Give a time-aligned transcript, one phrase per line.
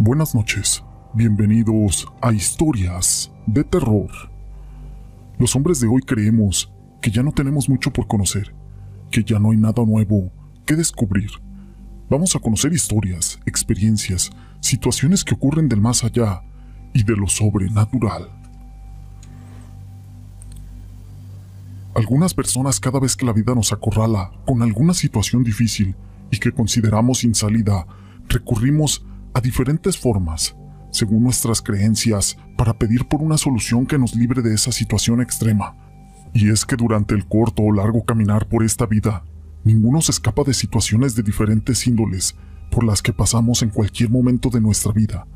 [0.00, 4.08] Buenas noches, bienvenidos a Historias de Terror.
[5.40, 8.54] Los hombres de hoy creemos que ya no tenemos mucho por conocer,
[9.10, 10.30] que ya no hay nada nuevo
[10.64, 11.30] que descubrir.
[12.08, 14.30] Vamos a conocer historias, experiencias,
[14.60, 16.42] situaciones que ocurren del más allá
[16.94, 18.30] y de lo sobrenatural.
[21.96, 25.96] Algunas personas cada vez que la vida nos acorrala con alguna situación difícil
[26.30, 27.84] y que consideramos sin salida,
[28.28, 30.56] recurrimos a diferentes formas,
[30.90, 35.76] según nuestras creencias, para pedir por una solución que nos libre de esa situación extrema.
[36.34, 39.24] Y es que durante el corto o largo caminar por esta vida,
[39.64, 42.34] ninguno se escapa de situaciones de diferentes índoles
[42.70, 45.26] por las que pasamos en cualquier momento de nuestra vida.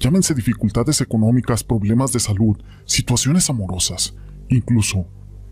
[0.00, 4.14] Llámense dificultades económicas, problemas de salud, situaciones amorosas,
[4.48, 5.06] incluso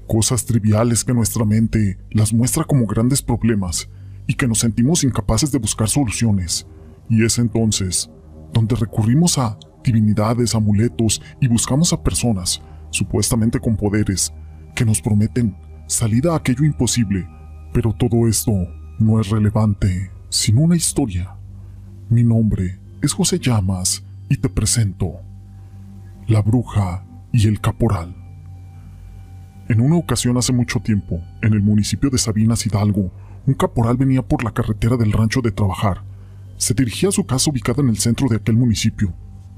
[0.06, 3.88] cosas triviales que nuestra mente las muestra como grandes problemas
[4.26, 6.66] y que nos sentimos incapaces de buscar soluciones.
[7.12, 8.10] Y es entonces
[8.54, 14.32] donde recurrimos a divinidades, amuletos y buscamos a personas, supuestamente con poderes,
[14.74, 15.54] que nos prometen
[15.86, 17.28] salida a aquello imposible.
[17.74, 18.52] Pero todo esto
[18.98, 21.36] no es relevante sin una historia.
[22.08, 25.20] Mi nombre es José Llamas y te presento
[26.26, 28.16] La Bruja y el Caporal.
[29.68, 33.12] En una ocasión hace mucho tiempo, en el municipio de Sabinas Hidalgo,
[33.46, 36.10] un caporal venía por la carretera del rancho de trabajar
[36.62, 39.12] se dirigía a su casa ubicada en el centro de aquel municipio.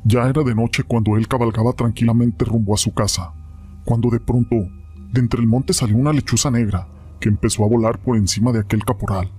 [0.05, 3.35] Ya era de noche cuando él cabalgaba tranquilamente rumbo a su casa,
[3.85, 4.57] cuando de pronto,
[5.13, 6.89] de entre el monte salió una lechuza negra
[7.21, 9.31] que empezó a volar por encima de aquel caporal.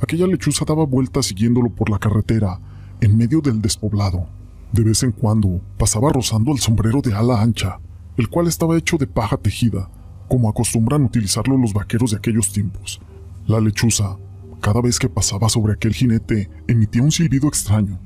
[0.00, 2.60] Aquella lechuza daba vueltas siguiéndolo por la carretera,
[3.00, 4.28] en medio del despoblado.
[4.70, 7.80] De vez en cuando pasaba rozando el sombrero de ala ancha,
[8.16, 9.90] el cual estaba hecho de paja tejida,
[10.28, 13.00] como acostumbran utilizarlo los vaqueros de aquellos tiempos.
[13.48, 14.16] La lechuza
[14.64, 18.00] cada vez que pasaba sobre aquel jinete emitía un silbido extraño,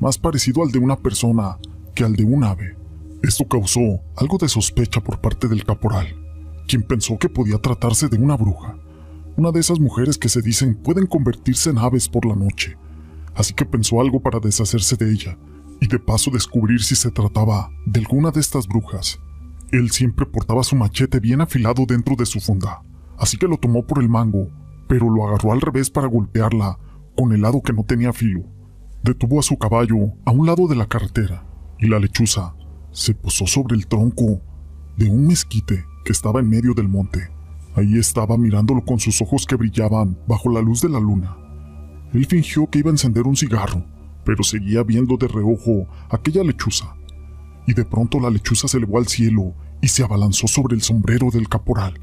[0.00, 1.58] más parecido al de una persona
[1.94, 2.74] que al de un ave.
[3.22, 6.06] Esto causó algo de sospecha por parte del caporal,
[6.66, 8.78] quien pensó que podía tratarse de una bruja,
[9.36, 12.78] una de esas mujeres que se dicen pueden convertirse en aves por la noche,
[13.34, 15.36] así que pensó algo para deshacerse de ella
[15.82, 19.20] y de paso descubrir si se trataba de alguna de estas brujas.
[19.70, 22.80] Él siempre portaba su machete bien afilado dentro de su funda,
[23.18, 24.48] así que lo tomó por el mango
[24.90, 26.76] pero lo agarró al revés para golpearla
[27.16, 28.42] con el lado que no tenía filo.
[29.04, 31.46] Detuvo a su caballo a un lado de la carretera
[31.78, 32.56] y la lechuza
[32.90, 34.40] se posó sobre el tronco
[34.96, 37.30] de un mezquite que estaba en medio del monte.
[37.76, 41.36] Ahí estaba mirándolo con sus ojos que brillaban bajo la luz de la luna.
[42.12, 43.84] Él fingió que iba a encender un cigarro,
[44.24, 46.96] pero seguía viendo de reojo aquella lechuza.
[47.64, 51.30] Y de pronto la lechuza se elevó al cielo y se abalanzó sobre el sombrero
[51.30, 51.94] del caporal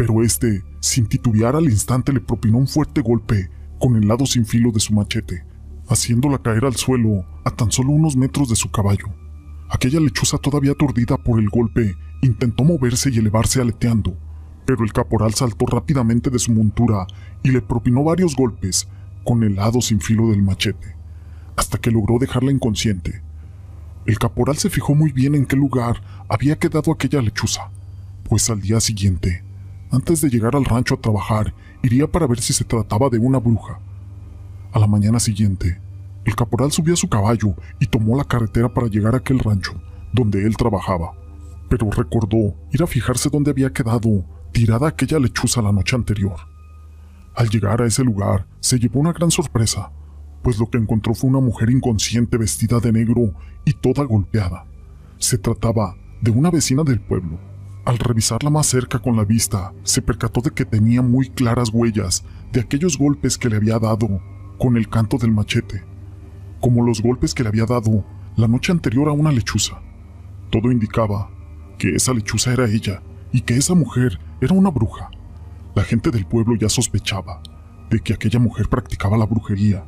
[0.00, 4.46] pero este, sin titubear al instante, le propinó un fuerte golpe con el lado sin
[4.46, 5.44] filo de su machete,
[5.88, 9.08] haciéndola caer al suelo a tan solo unos metros de su caballo.
[9.68, 14.16] Aquella lechuza todavía aturdida por el golpe intentó moverse y elevarse aleteando,
[14.64, 17.06] pero el caporal saltó rápidamente de su montura
[17.42, 18.88] y le propinó varios golpes
[19.22, 20.96] con el lado sin filo del machete,
[21.56, 23.20] hasta que logró dejarla inconsciente.
[24.06, 27.68] El caporal se fijó muy bien en qué lugar había quedado aquella lechuza,
[28.24, 29.49] pues al día siguiente
[29.90, 31.52] antes de llegar al rancho a trabajar,
[31.82, 33.80] iría para ver si se trataba de una bruja.
[34.72, 35.80] A la mañana siguiente,
[36.24, 39.72] el caporal subió a su caballo y tomó la carretera para llegar a aquel rancho,
[40.12, 41.12] donde él trabajaba.
[41.68, 46.36] Pero recordó ir a fijarse dónde había quedado tirada aquella lechuza la noche anterior.
[47.34, 49.90] Al llegar a ese lugar, se llevó una gran sorpresa,
[50.42, 53.34] pues lo que encontró fue una mujer inconsciente vestida de negro
[53.64, 54.66] y toda golpeada.
[55.18, 57.38] Se trataba de una vecina del pueblo,
[57.84, 62.24] al revisarla más cerca con la vista, se percató de que tenía muy claras huellas
[62.52, 64.20] de aquellos golpes que le había dado
[64.58, 65.82] con el canto del machete,
[66.60, 68.04] como los golpes que le había dado
[68.36, 69.80] la noche anterior a una lechuza.
[70.50, 71.30] Todo indicaba
[71.78, 73.02] que esa lechuza era ella
[73.32, 75.10] y que esa mujer era una bruja.
[75.74, 77.40] La gente del pueblo ya sospechaba
[77.88, 79.84] de que aquella mujer practicaba la brujería,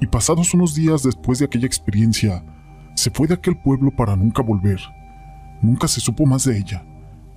[0.00, 2.44] y pasados unos días después de aquella experiencia,
[2.94, 4.80] se fue de aquel pueblo para nunca volver.
[5.60, 6.84] Nunca se supo más de ella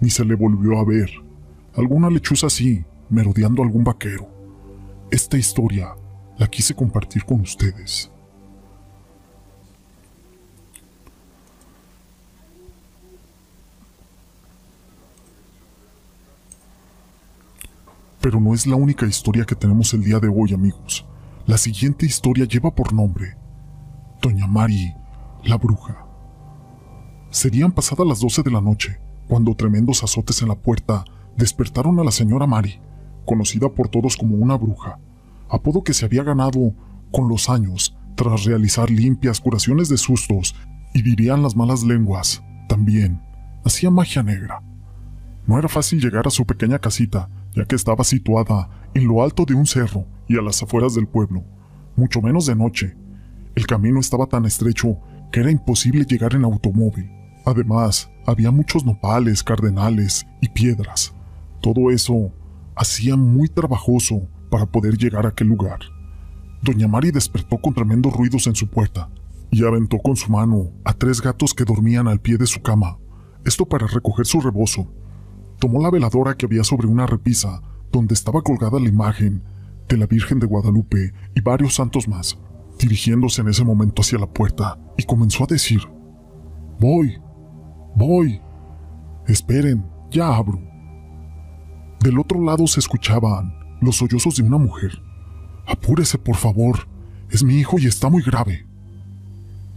[0.02, 1.10] ni se le volvió a ver.
[1.78, 4.28] Alguna lechuza así, merodeando algún vaquero.
[5.12, 5.96] Esta historia
[6.38, 8.12] la quise compartir con ustedes.
[18.20, 21.06] Pero no es la única historia que tenemos el día de hoy, amigos.
[21.48, 23.36] La siguiente historia lleva por nombre
[24.22, 24.94] Doña Mari,
[25.44, 26.06] la bruja.
[27.32, 29.00] Serían pasadas las 12 de la noche
[29.32, 31.06] cuando tremendos azotes en la puerta
[31.38, 32.82] despertaron a la señora Mari,
[33.26, 35.00] conocida por todos como una bruja,
[35.48, 36.74] apodo que se había ganado
[37.14, 40.54] con los años Tras realizar limpias curaciones de sustos,
[40.94, 43.22] y dirían las malas lenguas, también
[43.64, 44.62] hacía magia negra.
[45.48, 49.46] No era fácil llegar a su pequeña casita, ya que estaba situada en lo alto
[49.46, 51.46] de un cerro y a las afueras del pueblo,
[51.96, 52.98] mucho menos de noche.
[53.56, 54.98] El camino estaba tan estrecho
[55.32, 57.21] que era imposible llegar en automóvil.
[57.46, 61.14] Además, había muchos nopales, cardenales y piedras.
[61.62, 62.32] Todo eso
[62.76, 65.80] hacía muy trabajoso para poder llegar a aquel lugar.
[66.62, 69.10] Doña Mari despertó con tremendos ruidos en su puerta
[69.50, 72.98] y aventó con su mano a tres gatos que dormían al pie de su cama,
[73.44, 74.88] esto para recoger su rebozo.
[75.60, 77.62] Tomó la veladora que había sobre una repisa
[77.92, 79.44] donde estaba colgada la imagen
[79.90, 82.38] de la Virgen de Guadalupe y varios santos más,
[82.80, 85.82] dirigiéndose en ese momento hacia la puerta, y comenzó a decir,
[86.80, 87.20] Voy,
[87.96, 88.42] voy,
[89.28, 90.60] esperen, ya abro.
[92.02, 95.02] Del otro lado se escuchaban los sollozos de una mujer.
[95.68, 96.88] Apúrese, por favor,
[97.30, 98.66] es mi hijo y está muy grave.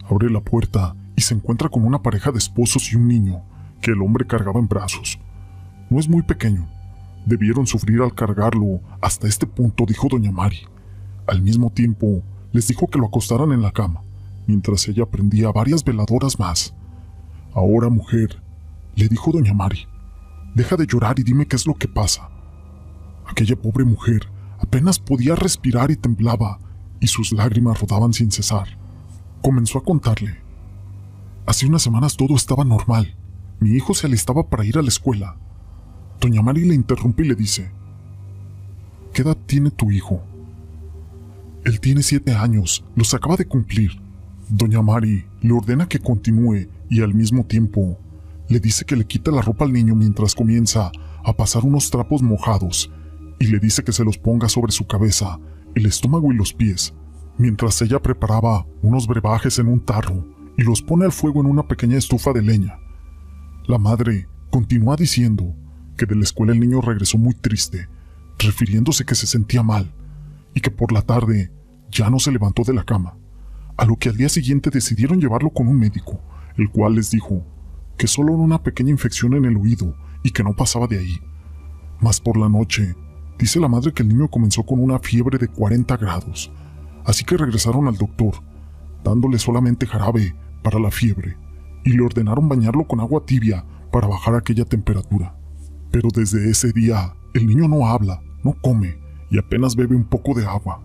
[0.09, 3.43] Abre la puerta y se encuentra con una pareja de esposos y un niño
[3.81, 5.19] que el hombre cargaba en brazos.
[5.91, 6.67] No es muy pequeño.
[7.27, 8.81] Debieron sufrir al cargarlo.
[9.01, 10.61] Hasta este punto, dijo doña Mari.
[11.27, 12.23] Al mismo tiempo,
[12.53, 14.03] les dijo que lo acostaran en la cama,
[14.47, 16.75] mientras ella prendía varias veladoras más.
[17.55, 18.43] Ahora, mujer,
[18.97, 19.87] le dijo doña Mari,
[20.55, 22.29] deja de llorar y dime qué es lo que pasa.
[23.27, 24.29] Aquella pobre mujer
[24.59, 26.59] apenas podía respirar y temblaba,
[27.01, 28.79] y sus lágrimas rodaban sin cesar.
[29.43, 30.43] Comenzó a contarle.
[31.47, 33.15] Hace unas semanas todo estaba normal.
[33.61, 35.37] Mi hijo se alistaba para ir a la escuela.
[36.21, 37.71] Doña Mari le interrumpe y le dice,
[39.13, 40.23] ¿Qué edad tiene tu hijo?
[41.65, 44.04] Él tiene siete años, los acaba de cumplir.
[44.49, 47.99] Doña Mari le ordena que continúe y al mismo tiempo
[48.49, 50.93] le dice que le quita la ropa al niño mientras comienza
[51.25, 52.91] a pasar unos trapos mojados
[53.39, 55.39] y le dice que se los ponga sobre su cabeza,
[55.75, 56.95] el estómago y los pies
[57.39, 60.25] mientras ella preparaba unos brebajes en un tarro
[60.57, 62.79] y los pone al fuego en una pequeña estufa de leña.
[63.67, 65.55] La madre continúa diciendo
[65.97, 67.89] que de la escuela el niño regresó muy triste,
[68.39, 69.93] refiriéndose que se sentía mal
[70.55, 71.53] y que por la tarde
[71.91, 73.17] ya no se levantó de la cama,
[73.77, 76.21] a lo que al día siguiente decidieron llevarlo con un médico,
[76.57, 77.45] el cual les dijo
[77.97, 81.21] que solo era una pequeña infección en el oído y que no pasaba de ahí.
[82.01, 82.95] Mas por la noche,
[83.39, 86.53] dice la madre que el niño comenzó con una fiebre de 40 grados,
[87.05, 88.35] así que regresaron al doctor,
[89.03, 91.37] dándole solamente jarabe para la fiebre,
[91.85, 95.37] y le ordenaron bañarlo con agua tibia para bajar aquella temperatura.
[95.91, 98.99] Pero desde ese día, el niño no habla, no come
[99.31, 100.83] y apenas bebe un poco de agua.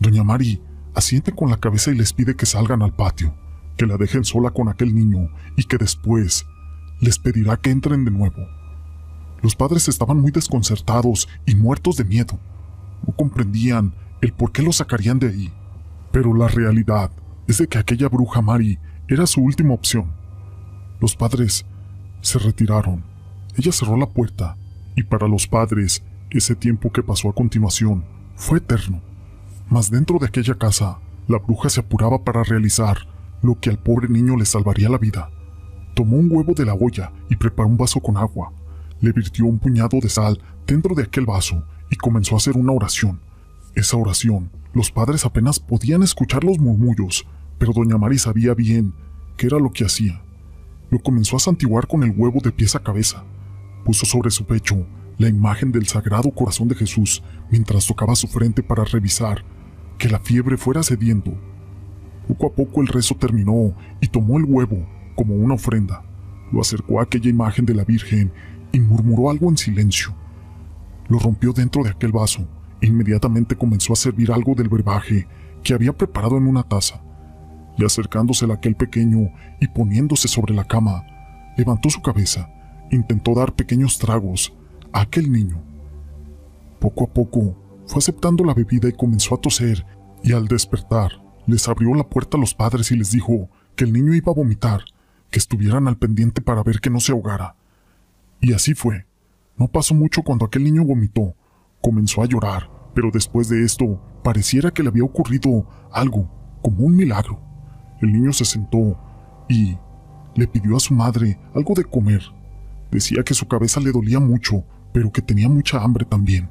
[0.00, 0.62] Doña Mari
[0.94, 3.34] asiente con la cabeza y les pide que salgan al patio,
[3.76, 6.46] que la dejen sola con aquel niño y que después
[7.00, 8.46] les pedirá que entren de nuevo.
[9.42, 12.38] Los padres estaban muy desconcertados y muertos de miedo.
[13.06, 15.52] No comprendían el por qué lo sacarían de ahí.
[16.12, 17.10] Pero la realidad
[17.46, 18.78] es de que aquella bruja Mari
[19.08, 20.12] era su última opción.
[21.00, 21.64] Los padres
[22.20, 23.02] se retiraron.
[23.56, 24.56] Ella cerró la puerta
[24.94, 28.04] y para los padres ese tiempo que pasó a continuación
[28.36, 29.00] fue eterno.
[29.70, 33.06] Mas dentro de aquella casa, la bruja se apuraba para realizar
[33.40, 35.30] lo que al pobre niño le salvaría la vida.
[35.94, 38.52] Tomó un huevo de la olla y preparó un vaso con agua.
[39.00, 42.72] Le virtió un puñado de sal dentro de aquel vaso y comenzó a hacer una
[42.72, 43.20] oración.
[43.76, 47.24] Esa oración, los padres apenas podían escuchar los murmullos,
[47.56, 48.92] pero doña Mari sabía bien
[49.36, 50.20] qué era lo que hacía.
[50.90, 53.22] Lo comenzó a santiguar con el huevo de pies a cabeza.
[53.84, 54.84] Puso sobre su pecho
[55.16, 59.44] la imagen del Sagrado Corazón de Jesús mientras tocaba su frente para revisar
[60.00, 61.32] que la fiebre fuera cediendo.
[62.26, 66.02] Poco a poco el rezo terminó y tomó el huevo como una ofrenda.
[66.50, 68.32] Lo acercó a aquella imagen de la Virgen
[68.72, 70.12] y murmuró algo en silencio.
[71.08, 72.48] Lo rompió dentro de aquel vaso
[72.80, 75.26] Inmediatamente comenzó a servir algo del brebaje
[75.62, 77.02] que había preparado en una taza,
[77.76, 79.30] y acercándose a aquel pequeño
[79.60, 81.04] y poniéndose sobre la cama,
[81.58, 82.48] levantó su cabeza,
[82.90, 84.54] intentó dar pequeños tragos
[84.92, 85.62] a aquel niño.
[86.78, 87.54] Poco a poco
[87.90, 89.84] fue aceptando la bebida y comenzó a toser,
[90.22, 91.10] y al despertar
[91.48, 94.34] les abrió la puerta a los padres y les dijo que el niño iba a
[94.36, 94.84] vomitar,
[95.28, 97.56] que estuvieran al pendiente para ver que no se ahogara.
[98.40, 99.06] Y así fue.
[99.56, 101.34] No pasó mucho cuando aquel niño vomitó,
[101.80, 106.30] Comenzó a llorar, pero después de esto pareciera que le había ocurrido algo,
[106.62, 107.40] como un milagro.
[108.00, 108.96] El niño se sentó
[109.48, 109.76] y
[110.36, 112.22] le pidió a su madre algo de comer.
[112.92, 116.50] Decía que su cabeza le dolía mucho, pero que tenía mucha hambre también.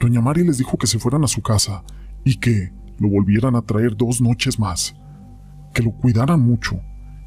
[0.00, 1.84] Doña Mari les dijo que se fueran a su casa
[2.24, 4.96] y que lo volvieran a traer dos noches más,
[5.74, 6.80] que lo cuidaran mucho,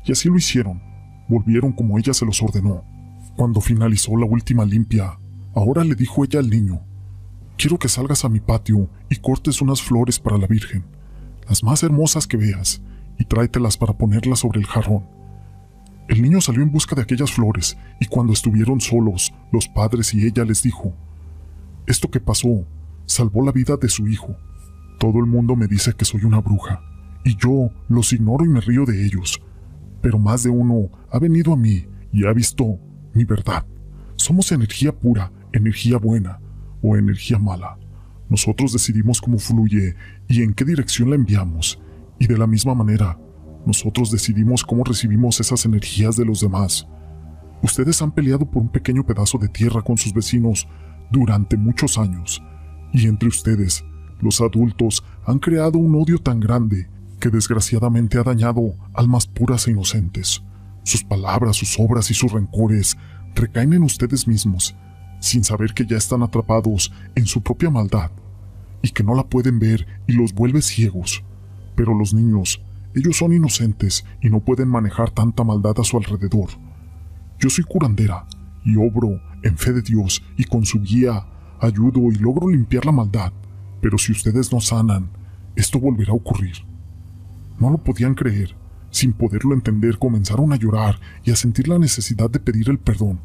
[0.03, 0.81] y así lo hicieron.
[1.29, 2.83] Volvieron como ella se los ordenó.
[3.37, 5.19] Cuando finalizó la última limpia,
[5.53, 6.81] ahora le dijo ella al niño
[7.57, 10.83] Quiero que salgas a mi patio y cortes unas flores para la Virgen.
[11.47, 12.81] las más hermosas que veas,
[13.19, 15.05] y tráetelas para ponerlas sobre el jarrón.
[16.09, 20.25] El niño salió en busca de aquellas flores, y cuando estuvieron solos, los padres y
[20.25, 20.95] ella les dijo,
[21.85, 22.65] Esto que pasó
[23.05, 24.35] salvó la vida de su hijo.
[24.99, 26.81] Todo el mundo me dice que soy una bruja,
[27.25, 29.41] y yo los ignoro y me río de ellos,
[30.01, 32.79] pero más de uno ha venido a mí y ha visto
[33.13, 33.65] mi verdad.
[34.15, 36.39] Somos energía pura, energía buena
[36.81, 37.77] o energía mala.
[38.29, 39.95] Nosotros decidimos cómo fluye
[40.27, 41.81] y en qué dirección la enviamos,
[42.17, 43.19] y de la misma manera,
[43.65, 46.87] nosotros decidimos cómo recibimos esas energías de los demás.
[47.61, 50.67] Ustedes han peleado por un pequeño pedazo de tierra con sus vecinos
[51.13, 52.41] durante muchos años,
[52.91, 53.85] y entre ustedes,
[54.19, 56.89] los adultos, han creado un odio tan grande
[57.19, 60.43] que desgraciadamente ha dañado almas puras e inocentes.
[60.83, 62.97] Sus palabras, sus obras y sus rencores
[63.35, 64.75] recaen en ustedes mismos,
[65.19, 68.11] sin saber que ya están atrapados en su propia maldad
[68.81, 71.23] y que no la pueden ver y los vuelve ciegos.
[71.75, 72.61] Pero los niños,
[72.95, 76.49] ellos son inocentes y no pueden manejar tanta maldad a su alrededor.
[77.39, 78.25] Yo soy curandera
[78.63, 81.25] y obro en fe de Dios y con su guía
[81.59, 83.33] ayudo y logro limpiar la maldad.
[83.81, 85.09] Pero si ustedes no sanan,
[85.55, 86.65] esto volverá a ocurrir.
[87.59, 88.55] No lo podían creer.
[88.89, 93.19] Sin poderlo entender, comenzaron a llorar y a sentir la necesidad de pedir el perdón.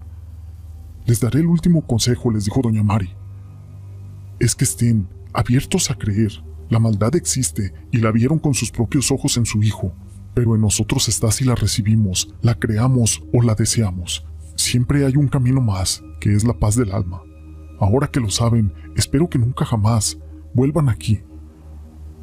[1.06, 3.10] Les daré el último consejo, les dijo doña Mari.
[4.38, 6.32] Es que estén abiertos a creer.
[6.70, 9.92] La maldad existe y la vieron con sus propios ojos en su hijo,
[10.34, 14.27] pero en nosotros está si la recibimos, la creamos o la deseamos.
[14.58, 17.22] Siempre hay un camino más, que es la paz del alma.
[17.78, 20.18] Ahora que lo saben, espero que nunca jamás
[20.52, 21.22] vuelvan aquí.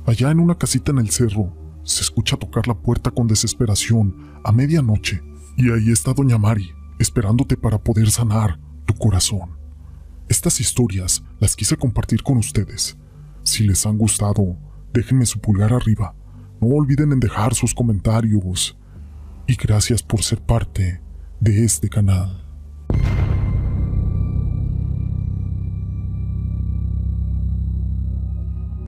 [0.05, 4.51] Allá en una casita en el cerro, se escucha tocar la puerta con desesperación a
[4.51, 5.23] medianoche
[5.55, 9.51] y ahí está Doña Mari, esperándote para poder sanar tu corazón.
[10.27, 12.97] Estas historias las quise compartir con ustedes.
[13.43, 14.57] Si les han gustado,
[14.93, 16.13] déjenme su pulgar arriba.
[16.59, 18.77] No olviden en dejar sus comentarios.
[19.47, 21.04] Y gracias por ser parte
[21.45, 22.44] de este canal.